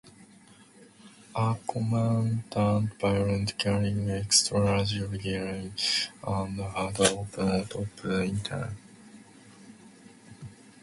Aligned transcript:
A 1.35 1.55
command-tank 1.67 2.99
variant 2.99 3.55
carried 3.59 4.09
extra 4.09 4.59
radio 4.59 5.07
gear 5.09 5.69
and 6.23 6.59
had 6.59 6.99
an 6.99 7.17
open-topped 7.19 7.97
turret. 7.97 8.49